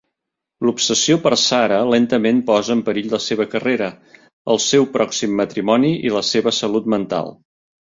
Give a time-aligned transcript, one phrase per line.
[0.67, 3.91] L'obsessió per Sarah lentament posa en perill la seva carrera,
[4.55, 7.33] el seu pròxim matrimoni i la seva salut mental.